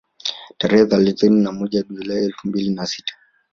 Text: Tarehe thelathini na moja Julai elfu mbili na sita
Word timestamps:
Tarehe 0.57 0.83
thelathini 0.91 1.41
na 1.43 1.51
moja 1.51 1.83
Julai 1.89 2.25
elfu 2.25 2.47
mbili 2.47 2.69
na 2.73 2.85
sita 2.85 3.13